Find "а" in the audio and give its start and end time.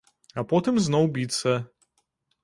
0.41-0.43